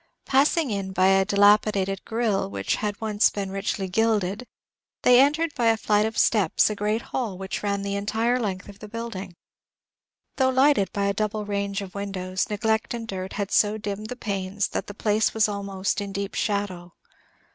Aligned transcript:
Passing 0.25 0.71
in 0.71 0.93
by 0.93 1.09
a 1.09 1.25
dilapidated 1.25 2.03
"grille" 2.05 2.49
which 2.49 2.79
once 2.99 3.25
had 3.27 3.33
been 3.35 3.51
richly 3.51 3.87
gilded, 3.87 4.47
they 5.03 5.19
entered 5.19 5.53
by 5.53 5.67
a 5.67 5.77
flight 5.77 6.07
of 6.07 6.17
steps 6.17 6.71
a 6.71 6.75
great 6.75 7.03
hall 7.13 7.37
which 7.37 7.61
ran 7.61 7.83
the 7.83 7.95
entire 7.95 8.39
length 8.39 8.67
of 8.67 8.79
the 8.79 8.87
building. 8.87 9.35
Though 10.37 10.49
lighted 10.49 10.91
by 10.91 11.05
a 11.05 11.13
double 11.13 11.45
range 11.45 11.83
of 11.83 11.93
windows, 11.93 12.49
neglect 12.49 12.95
and 12.95 13.07
dirt 13.07 13.33
had 13.33 13.51
so 13.51 13.77
dimmed 13.77 14.07
the 14.09 14.15
panes 14.15 14.69
that 14.69 14.87
the 14.87 14.95
place 14.95 15.35
was 15.35 15.47
almost 15.47 16.01
in 16.01 16.11
deep 16.11 16.33
shadow. 16.33 16.93